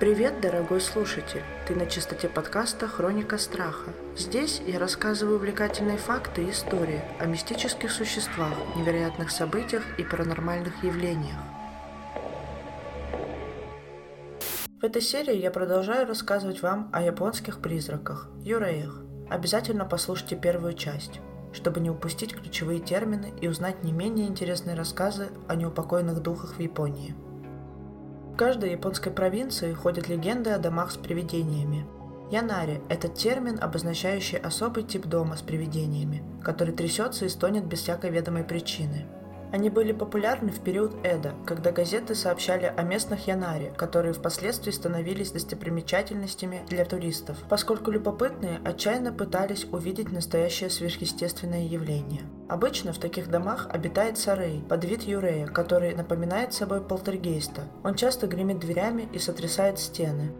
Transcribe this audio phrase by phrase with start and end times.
[0.00, 1.42] Привет, дорогой слушатель!
[1.66, 3.90] Ты на частоте подкаста «Хроника страха».
[4.16, 11.34] Здесь я рассказываю увлекательные факты и истории о мистических существах, невероятных событиях и паранормальных явлениях.
[14.80, 19.02] В этой серии я продолжаю рассказывать вам о японских призраках– юреях.
[19.28, 21.18] Обязательно послушайте первую часть,
[21.52, 26.60] чтобы не упустить ключевые термины и узнать не менее интересные рассказы о неупокоенных духах в
[26.60, 27.16] Японии–
[28.38, 31.84] каждой японской провинции ходят легенды о домах с привидениями.
[32.30, 38.10] Янари– это термин, обозначающий особый тип дома с привидениями, который трясется и стонет без всякой
[38.10, 39.06] ведомой причины–
[39.52, 45.32] они были популярны в период Эда, когда газеты сообщали о местных Янаре, которые впоследствии становились
[45.32, 52.22] достопримечательностями для туристов, поскольку любопытные отчаянно пытались увидеть настоящее сверхъестественное явление.
[52.48, 57.62] Обычно в таких домах обитает сарей, подвид юрея, который напоминает собой полтергейста.
[57.84, 60.32] Он часто гремит дверями и сотрясает стены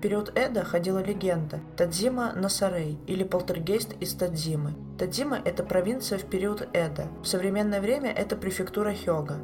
[0.00, 4.74] период Эда ходила легенда Тадзима Насарей или полтергейст из Тадзимы.
[4.98, 7.08] Тадзима– это провинция в период Эда.
[7.22, 9.36] В современное время это префектура Хёга.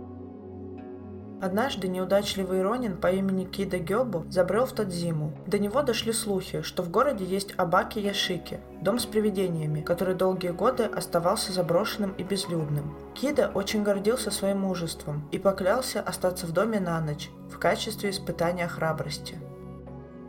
[1.39, 5.37] Однажды неудачливый Ронин по имени Кида Гёбу забрел в Тадзиму.
[5.47, 10.51] До него дошли слухи, что в городе есть Абаки Яшики, дом с привидениями, который долгие
[10.51, 12.97] годы оставался заброшенным и безлюдным.
[13.15, 18.67] Кида очень гордился своим мужеством и поклялся остаться в доме на ночь в качестве испытания
[18.67, 19.37] храбрости.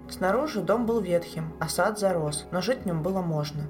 [0.09, 3.63] Снаружи дом был ветхим, а сад зарос, но жить в нем было можно.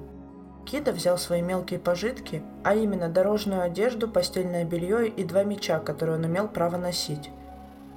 [0.64, 6.18] Кида взял свои мелкие пожитки, а именно дорожную одежду, постельное белье и два меча, которые
[6.18, 7.30] он имел право носить.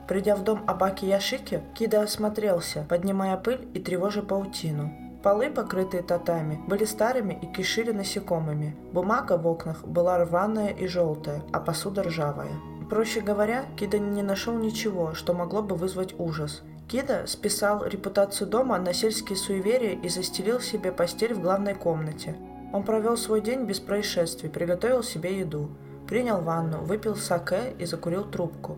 [0.07, 4.91] Придя в дом Абаки Яшики, Кида осмотрелся, поднимая пыль и тревожа паутину.
[5.21, 8.75] Полы, покрытые татами, были старыми и кишили насекомыми.
[8.91, 12.51] Бумага в окнах была рваная и желтая, а посуда ржавая.
[12.89, 18.77] Проще говоря, Кида не нашел ничего, что могло бы вызвать ужас, Кида списал репутацию дома
[18.77, 22.35] на сельские суеверия и застелил себе постель в главной комнате.
[22.73, 25.71] Он провел свой день без происшествий, приготовил себе еду,
[26.07, 28.77] принял ванну, выпил саке и закурил трубку.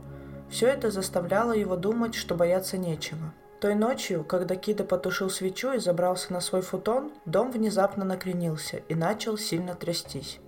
[0.49, 3.33] Все это заставляло его думать, что бояться нечего.
[3.59, 8.93] Той ночью, когда Кида потушил свечу и забрался на свой футон, дом внезапно накренился и
[8.93, 10.39] начал сильно трястись.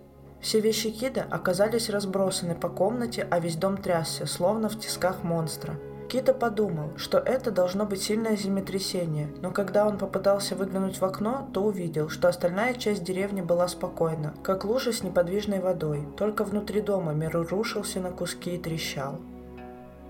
[0.42, 5.80] Все вещи Кида оказались разбросаны по комнате, а весь дом трясся, словно в тисках монстра–
[6.08, 11.50] Кита подумал, что это должно быть сильное землетрясение, но когда он попытался выглянуть в окно,
[11.54, 16.08] то увидел, что остальная часть деревни была спокойна, как лужа с неподвижной водой.
[16.18, 19.20] Только внутри дома мир рушился на куски и трещал.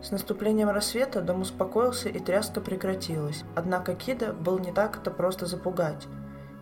[0.01, 6.07] С наступлением рассвета дом успокоился и тряска прекратилась, однако Кида был не так-то просто запугать,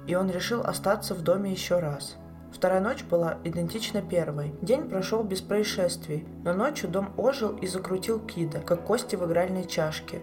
[0.08, 2.18] и он решил остаться в доме еще раз–
[2.54, 4.54] Вторая ночь была идентична первой.
[4.62, 9.66] День прошел без происшествий, но ночью дом ожил и закрутил Кида, как кости в игральной
[9.66, 10.22] чашке.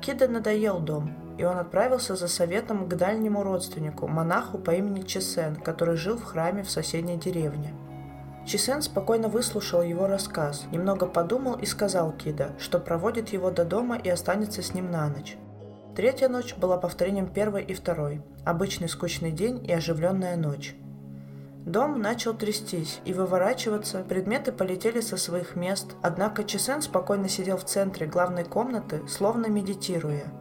[0.00, 5.56] Кида надоел дом, и он отправился за советом к дальнему родственнику, монаху по имени Чесен,
[5.56, 7.74] который жил в храме в соседней деревне.
[8.46, 13.98] Чесен спокойно выслушал его рассказ, немного подумал и сказал Кида, что проводит его до дома
[13.98, 15.36] и останется с ним на ночь.
[15.96, 18.22] Третья ночь была повторением первой и второй.
[18.44, 20.76] Обычный скучный день и оживленная ночь.
[21.66, 27.64] Дом начал трястись и выворачиваться, предметы полетели со своих мест, однако Чесен спокойно сидел в
[27.64, 30.32] центре главной комнаты, словно медитируя.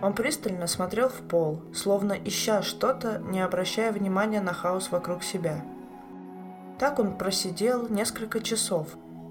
[0.00, 5.64] Он пристально смотрел в пол, словно ища что-то, не обращая внимания на хаос вокруг себя.
[6.78, 8.86] Так он просидел несколько часов.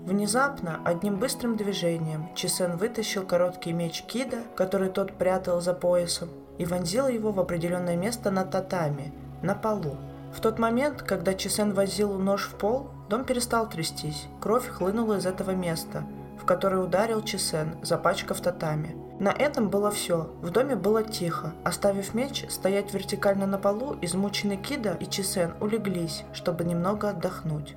[0.06, 6.28] Внезапно, одним быстрым движением, Чесен вытащил короткий меч Кида, который тот прятал за поясом,
[6.58, 9.96] и вонзил его в определенное место на татами, на полу.
[10.34, 14.28] В тот момент, когда Чесен возил нож в пол, дом перестал трястись.
[14.40, 16.04] Кровь хлынула из этого места,
[16.42, 18.96] в которое ударил Чесен, запачкав татами.
[19.20, 20.34] На этом было все.
[20.42, 21.54] В доме было тихо.
[21.64, 27.76] Оставив меч стоять вертикально на полу, измученный Кида и Чесен улеглись, чтобы немного отдохнуть.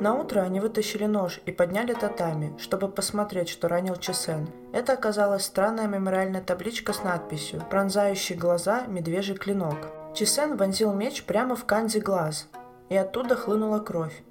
[0.00, 4.48] На утро они вытащили нож и подняли татами, чтобы посмотреть, что ранил Чесен.
[4.72, 9.76] Это оказалась странная мемориальная табличка с надписью «Пронзающий глаза медвежий клинок».
[10.14, 12.48] Чесен вонзил меч прямо в канзи глаз,
[12.88, 14.22] и оттуда хлынула кровь.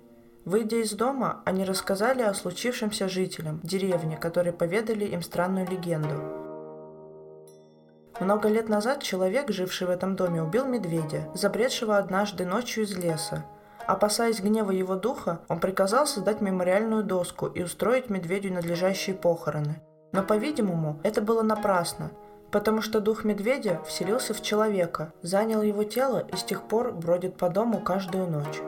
[0.45, 6.47] Выйдя из дома, они рассказали о случившемся жителям деревни, которые поведали им странную легенду.
[8.21, 13.45] Много лет назад человек, живший в этом доме, убил медведя, забредшего однажды ночью из леса.
[13.88, 19.81] Опасаясь гнева его духа, он приказал создать мемориальную доску и устроить медведю надлежащие похороны.
[20.12, 22.12] Но, по-видимому, это было напрасно,
[22.51, 27.38] потому что дух медведя вселился в человека, занял его тело и с тех пор бродит
[27.38, 28.60] по дому каждую ночь.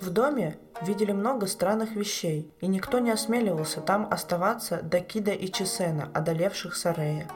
[0.00, 5.50] В доме видели много странных вещей, и никто не осмеливался там оставаться до Кида и
[5.50, 7.28] Чесена, одолевших Сарея.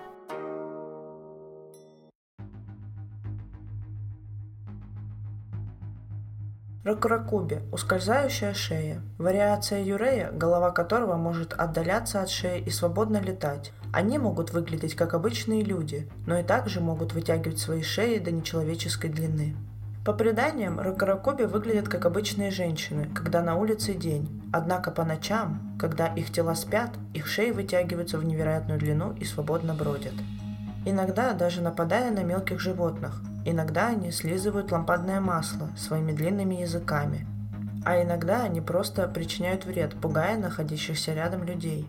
[6.82, 9.02] Рокуракуби– ускользающая шея.
[9.18, 13.72] Вариация юрея, голова которого может отдаляться от шеи и свободно летать.
[13.92, 19.10] Они могут выглядеть как обычные люди, но и также могут вытягивать свои шеи до нечеловеческой
[19.10, 19.54] длины.
[20.06, 24.42] По преданиям, рокорокоби выглядят как обычные женщины, когда на улице день.
[24.50, 29.74] Однако по ночам, когда их тела спят, их шеи вытягиваются в невероятную длину и свободно
[29.74, 30.14] бродят.
[30.86, 37.26] Иногда даже нападая на мелких животных, Иногда они слизывают лампадное масло своими длинными языками,
[37.84, 41.88] а иногда они просто причиняют вред, пугая находящихся рядом людей.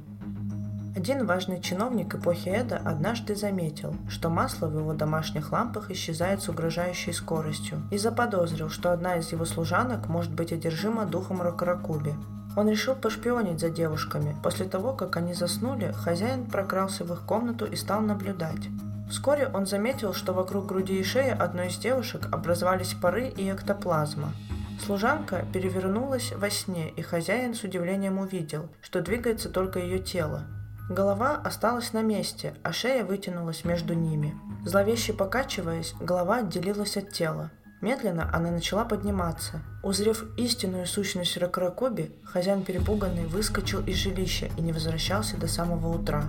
[0.96, 6.50] Один важный чиновник эпохи Эда однажды заметил, что масло в его домашних лампах исчезает с
[6.50, 12.14] угрожающей скоростью и заподозрил, что одна из его служанок может быть одержима духом Рокорокуби.
[12.58, 14.36] Он решил пошпионить за девушками.
[14.44, 18.68] После того, как они заснули, хозяин прокрался в их комнату и стал наблюдать.
[19.12, 24.32] Вскоре он заметил, что вокруг груди и шеи одной из девушек образовались пары и эктоплазма.
[24.80, 30.44] Служанка перевернулась во сне, и хозяин с удивлением увидел, что двигается только ее тело.
[30.90, 34.34] Голова осталась на месте, а шея вытянулась между ними.
[34.66, 37.52] Зловеще покачиваясь, голова отделилась от тела.
[37.82, 39.60] Медленно она начала подниматься.
[39.84, 46.24] Узрев истинную сущность Ракракоби, хозяин перепуганный выскочил из жилища и не возвращался до самого утра.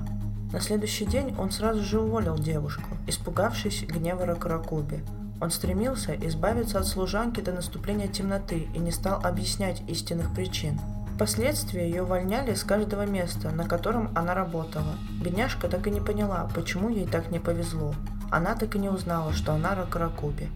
[0.52, 5.02] На следующий день он сразу же уволил девушку, испугавшись гнева Ракуракуби.
[5.40, 10.78] Он стремился избавиться от служанки до наступления темноты и не стал объяснять истинных причин.
[11.14, 14.94] Впоследствии ее увольняли с каждого места, на котором она работала.
[15.22, 17.94] Бедняжка так и не поняла, почему ей так не повезло.
[18.31, 20.48] Она так и не узнала, что она Ракуракуби.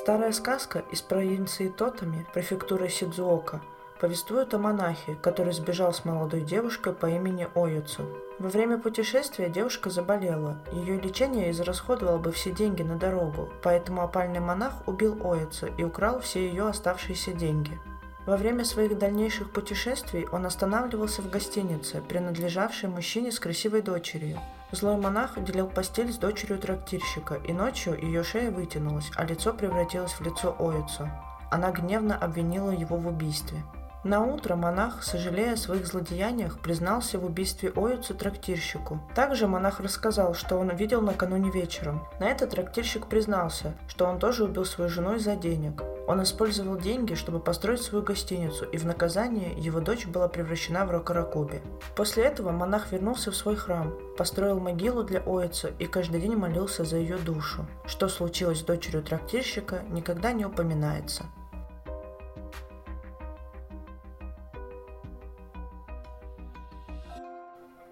[0.00, 3.60] Старая сказка из провинции Тотами, префектуры Сидзуока,
[4.00, 8.04] повествует о монахе, который сбежал с молодой девушкой по имени Оюцу.
[8.38, 10.56] Во время путешествия девушка заболела.
[10.72, 16.20] Ее лечение израсходовало бы все деньги на дорогу, поэтому опальный монах убил Оюцу и украл
[16.20, 17.78] все ее оставшиеся деньги.
[18.24, 24.38] Во время своих дальнейших путешествий он останавливался в гостинице, принадлежавшей мужчине с красивой дочерью.
[24.72, 30.12] Злой монах делил постель с дочерью трактирщика, и ночью ее шея вытянулась, а лицо превратилось
[30.12, 31.10] в лицо Оицу.
[31.50, 33.62] Она гневно обвинила его в убийстве.
[34.02, 38.98] На утро монах, сожалея о своих злодеяниях, признался в убийстве Оицу трактирщику.
[39.14, 42.08] Также монах рассказал, что он видел накануне вечером.
[42.18, 45.82] На это трактирщик признался, что он тоже убил свою жену из-за денег.
[46.08, 50.90] Он использовал деньги, чтобы построить свою гостиницу, и в наказание его дочь была превращена в
[50.90, 51.60] Рокорокуби.
[51.94, 56.84] После этого монах вернулся в свой храм, построил могилу для Оица и каждый день молился
[56.84, 57.66] за ее душу.
[57.84, 61.26] Что случилось с дочерью трактирщика, никогда не упоминается.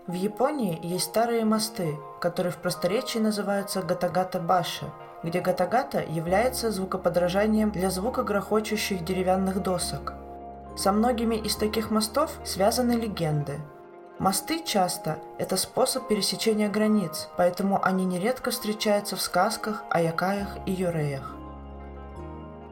[0.08, 4.87] В Японии есть старые мосты, которые в просторечии называются Гатагата-баши–
[5.22, 10.14] где гатагата является звукоподражанием для звука грохочущих деревянных досок.
[10.76, 13.58] Со многими из таких мостов связаны легенды.
[14.19, 20.72] Мосты часто– это способ пересечения границ, поэтому они нередко встречаются в сказках о якаях и
[20.72, 21.34] юреях.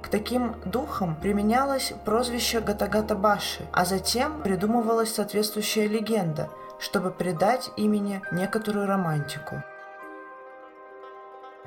[0.03, 8.87] К таким духам применялось прозвище Гатагата-баши, а затем придумывалась соответствующая легенда, чтобы придать имени некоторую
[8.87, 9.63] романтику.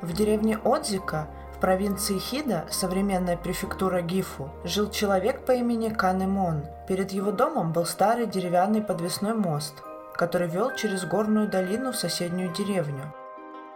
[0.02, 6.66] В деревне Отзика в провинции Хида, современная префектура Гифу, жил человек по имени Канемон.
[6.88, 9.74] Перед его домом был старый деревянный подвесной мост,
[10.14, 13.14] который вел через горную долину в соседнюю деревню.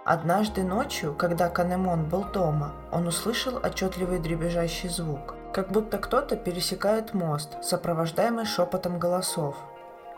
[0.05, 7.13] Однажды ночью, когда Канемон был дома, он услышал отчетливый дребезжащий звук, как будто кто-то пересекает
[7.13, 9.57] мост, сопровождаемый шепотом голосов–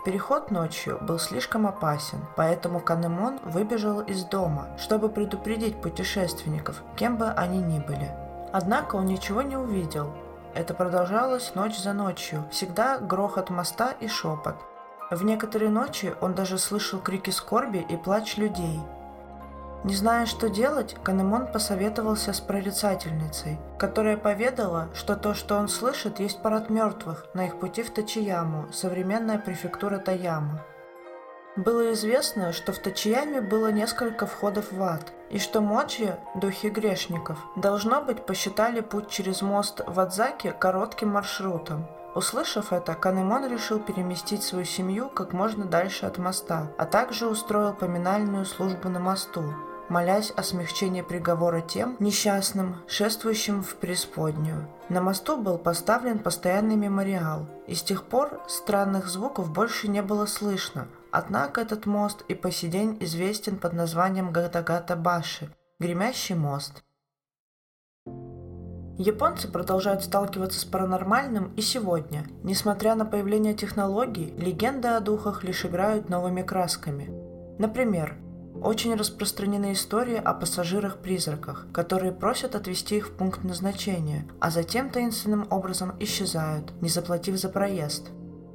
[0.06, 7.32] Переход ночью был слишком опасен, поэтому Канемон выбежал из дома, чтобы предупредить путешественников, кем бы
[7.32, 8.12] они ни были.
[8.54, 10.14] Однако он ничего не увидел.
[10.54, 14.58] Это продолжалось ночь за ночью, всегда грохот моста и шепот.
[15.10, 18.80] В некоторые ночи он даже слышал крики скорби и плач людей–
[19.86, 26.20] не зная, что делать, Канемон посоветовался с прорицательницей, которая поведала, что то, что он слышит,
[26.20, 30.64] есть парад мертвых на их пути в Тачияму, современная префектура Таяма.
[31.56, 37.38] Было известно, что в Тачияме было несколько входов в ад, и что Моджи, духи грешников,
[37.56, 41.88] должно быть посчитали путь через мост в Адзаке коротким маршрутом.
[42.16, 47.74] Услышав это, Канемон решил переместить свою семью как можно дальше от моста, а также устроил
[47.74, 49.44] поминальную службу на мосту,
[49.90, 54.68] молясь о смягчении приговора тем несчастным, шествующим в преисподнюю.
[54.90, 60.26] На мосту был поставлен постоянный мемориал, и с тех пор странных звуков больше не было
[60.26, 65.50] слышно, однако этот мост и по сей день известен под названием Гатагата-Баши–
[65.80, 66.84] Гремящий мост.
[68.98, 72.26] Японцы продолжают сталкиваться с паранормальным и сегодня.
[72.44, 77.12] Несмотря на появление технологий, легенды о духах лишь играют новыми красками.
[77.60, 78.16] Например,
[78.66, 85.48] очень распространены истории о пассажирах-призраках, которые просят отвезти их в пункт назначения, а затем таинственным
[85.50, 88.10] образом исчезают, не заплатив за проезд.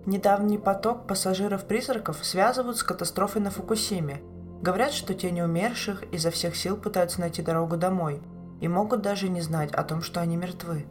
[0.06, 4.22] Недавний поток пассажиров-призраков связывают с катастрофой на Фукусиме.
[4.62, 8.20] Говорят, что тени умерших изо всех сил пытаются найти дорогу домой–
[8.60, 10.86] и могут даже не знать о том, что они мертвы.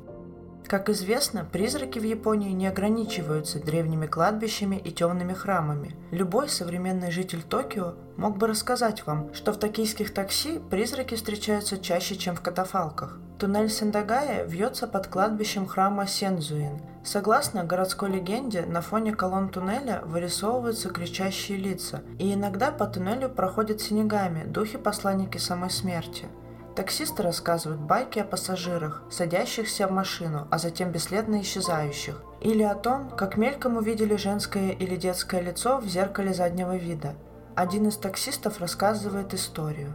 [0.68, 5.96] Как известно, призраки в Японии не ограничиваются древними кладбищами и темными храмами.
[6.12, 12.16] Любой современный житель Токио мог бы рассказать вам, что в токийских такси призраки встречаются чаще,
[12.16, 13.18] чем в катафалках.
[13.40, 16.82] Туннель Сендагая вьется под кладбищем храма Сензуин.
[17.04, 23.82] Согласно городской легенде, на фоне колонн туннеля вырисовываются кричащие лица, и иногда по туннелю проходят
[23.82, 26.28] синегами, духи-посланники самой смерти–
[26.76, 32.22] Таксисты рассказывают байки о пассажирах, садящихся в машину, а затем бесследно исчезающих.
[32.42, 37.16] Или о том, как мельком увидели женское или детское лицо в зеркале заднего вида.
[37.56, 39.94] Один из таксистов рассказывает историю.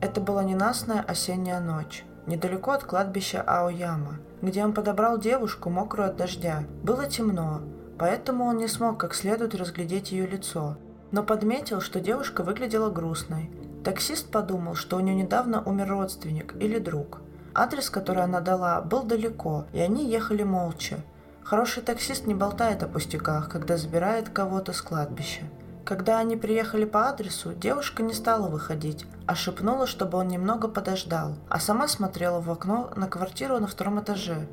[0.00, 6.16] Это была ненастная осенняя ночь, недалеко от кладбища Аояма, где он подобрал девушку, мокрую от
[6.16, 6.64] дождя.
[6.82, 7.60] Было темно,
[7.98, 10.76] поэтому он не смог как следует разглядеть ее лицо,
[11.10, 13.50] но подметил, что девушка выглядела грустной,
[13.84, 17.20] Таксист подумал, что у нее недавно умер родственник или друг.
[17.54, 20.96] Адрес, который она дала, был далеко, и они ехали молча.
[21.42, 25.42] Хороший таксист не болтает о пустяках, когда забирает кого-то с кладбища.
[25.84, 31.34] Когда они приехали по адресу, девушка не стала выходить, а шепнула, чтобы он немного подождал,
[31.50, 34.48] а сама смотрела в окно на квартиру на втором этаже.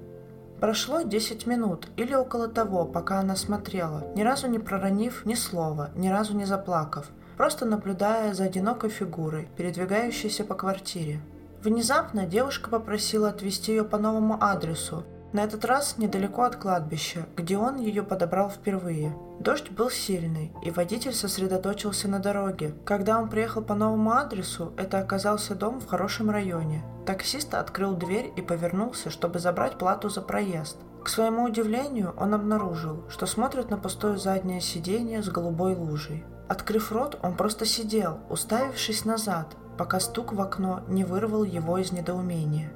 [0.59, 5.89] Прошло 10 минут или около того, пока она смотрела, ни разу не проронив ни слова,
[5.95, 7.07] ни разу не заплакав,
[7.41, 11.21] просто наблюдая за одинокой фигурой, передвигающейся по квартире.
[11.63, 17.57] Внезапно девушка попросила отвезти ее по новому адресу, на этот раз недалеко от кладбища, где
[17.57, 19.15] он ее подобрал впервые.
[19.39, 22.75] Дождь был сильный, и водитель сосредоточился на дороге.
[22.85, 26.83] Когда он приехал по новому адресу, это оказался дом в хорошем районе.
[27.07, 30.77] Таксист открыл дверь и повернулся, чтобы забрать плату за проезд.
[31.03, 36.23] К своему удивлению, он обнаружил, что смотрит на пустое заднее сиденье с голубой лужей.
[36.51, 41.93] Открыв рот, он просто сидел, уставившись назад, пока стук в окно не вырвал его из
[41.93, 42.73] недоумения.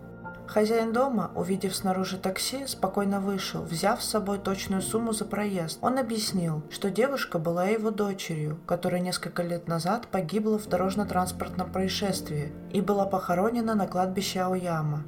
[0.48, 5.80] Хозяин дома, увидев снаружи такси, спокойно вышел, взяв с собой точную сумму за проезд.
[5.82, 12.54] Он объяснил, что девушка была его дочерью, которая несколько лет назад погибла в дорожно-транспортном происшествии
[12.72, 15.04] и была похоронена на кладбище Аояма.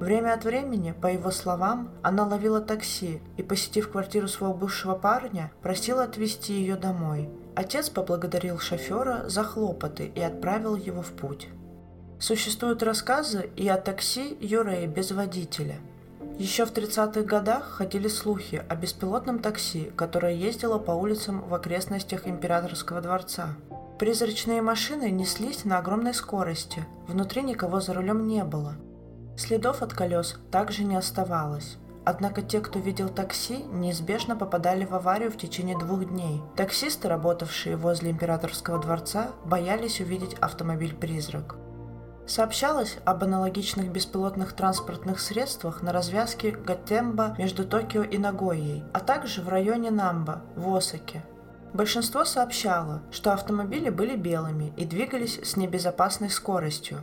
[0.00, 5.52] Время от времени, по его словам, она ловила такси и, посетив квартиру своего бывшего парня,
[5.60, 7.28] просила отвезти ее домой.
[7.54, 11.48] Отец поблагодарил шофера за хлопоты и отправил его в путь.
[12.18, 15.76] Существуют рассказы и о такси Юрее без водителя.
[16.38, 22.26] Еще в 30-х годах ходили слухи о беспилотном такси, которое ездило по улицам в окрестностях
[22.26, 23.48] Императорского дворца.
[23.98, 28.76] Призрачные машины неслись на огромной скорости, внутри никого за рулем не было–
[29.40, 31.78] Следов от колес также не оставалось.
[32.04, 36.42] Однако те, кто видел такси, неизбежно попадали в аварию в течение двух дней.
[36.56, 41.56] Таксисты, работавшие возле императорского дворца, боялись увидеть автомобиль-призрак.
[42.26, 49.40] Сообщалось об аналогичных беспилотных транспортных средствах на развязке Гатемба между Токио и Нагойей, а также
[49.40, 51.24] в районе Намба, в Осаке.
[51.72, 57.00] Большинство сообщало, что автомобили были белыми и двигались с небезопасной скоростью,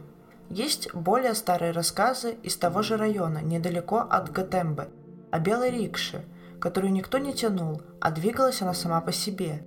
[0.49, 4.89] есть более старые рассказы из того же района, недалеко от Гатембе,
[5.31, 6.23] о белой рикше,
[6.59, 9.65] которую никто не тянул, а двигалась она сама по себе.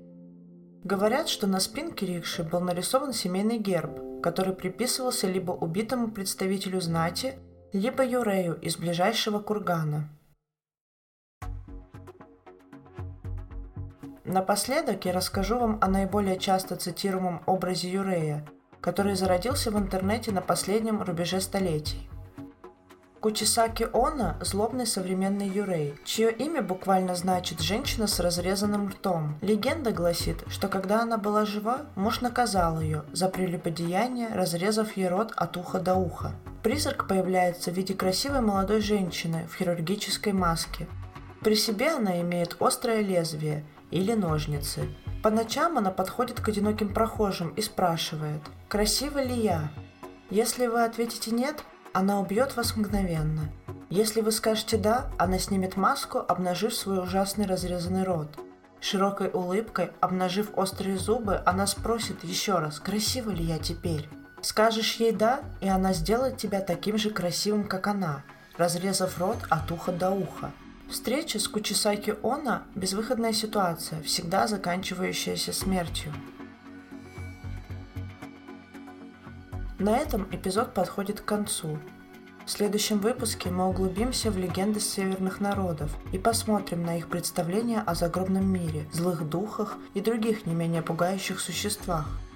[0.82, 7.34] Говорят, что на спинке рикши был нарисован семейный герб, который приписывался либо убитому представителю знати,
[7.72, 10.08] либо юрею из ближайшего кургана.
[14.25, 18.46] Напоследок я расскажу вам о наиболее часто цитируемом образе Юрея–
[18.80, 22.08] который зародился в интернете на последнем рубеже столетий.
[23.20, 29.38] Кучисаки Она– злобный современный юрей, чье имя буквально значит «женщина с разрезанным ртом».
[29.42, 35.34] Легенда гласит, что когда она была жива, муж наказал ее за прелюбодеяние, разрезав ей рот
[35.37, 36.32] от уха до уха.
[36.62, 40.88] Призрак появляется в виде красивой молодой женщины в хирургической маске.
[41.42, 44.88] При себе она имеет острое лезвие или ножницы
[45.22, 49.70] По ночам она подходит к одиноким прохожим и спрашивает, красива ли я?
[50.30, 51.62] Если вы ответите «нет»,
[51.92, 53.50] она убьет вас мгновенно.
[53.90, 58.38] Если вы скажете «да», она снимет маску, обнажив свой ужасный разрезанный рот.
[58.80, 64.08] Широкой улыбкой, обнажив острые зубы, она спросит еще раз, красива ли я теперь.
[64.40, 68.22] Скажешь ей «да», и она сделает тебя таким же красивым, как она,
[68.56, 70.50] разрезав рот от уха до уха.
[70.90, 76.12] Встреча с Кучисаки Она– безвыходная ситуация, всегда заканчивающаяся смертью.
[79.78, 81.78] На этом эпизод подходит к концу.
[82.44, 87.94] В следующем выпуске мы углубимся в легенды северных народов и посмотрим на их представления о
[87.94, 92.09] загробном мире, злых духах и других не менее пугающих существах–